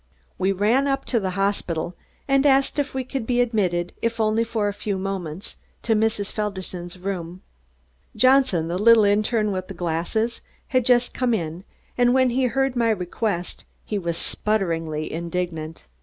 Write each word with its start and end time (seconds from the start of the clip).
We 0.39 0.51
ran 0.51 0.87
up 0.87 1.05
to 1.05 1.19
the 1.19 1.37
hospital 1.37 1.95
and 2.27 2.43
asked 2.43 2.79
if 2.79 2.95
we 2.95 3.03
could 3.03 3.27
be 3.27 3.39
admitted 3.39 3.93
if 4.01 4.19
only 4.19 4.43
for 4.43 4.67
a 4.67 4.73
few 4.73 4.97
moments 4.97 5.57
to 5.83 5.93
Mrs. 5.93 6.31
Felderson's 6.31 6.97
room. 6.97 7.43
Johnson, 8.15 8.67
the 8.67 8.79
little 8.79 9.03
interne 9.05 9.51
with 9.51 9.67
the 9.67 9.75
glasses, 9.75 10.41
had 10.69 10.85
just 10.85 11.13
come 11.13 11.35
in, 11.35 11.65
and 11.99 12.15
when 12.15 12.31
he 12.31 12.45
heard 12.45 12.75
my 12.75 12.89
request 12.89 13.63
he 13.85 13.99
was 13.99 14.17
splutteringly 14.17 15.07
indignant. 15.07 15.85